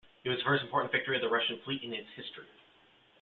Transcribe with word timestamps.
It 0.23 0.29
was 0.29 0.39
the 0.39 0.45
first 0.45 0.63
important 0.63 0.91
victory 0.91 1.15
of 1.15 1.21
the 1.21 1.29
Russian 1.29 1.59
fleet 1.63 1.83
in 1.83 1.93
its 1.93 2.09
history. 2.15 2.47